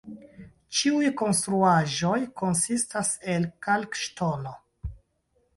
Ĉiuj 0.77 1.11
konstruaĵoj 1.19 2.15
konsistas 2.43 3.13
el 3.35 3.47
kalkŝtono. 3.67 4.59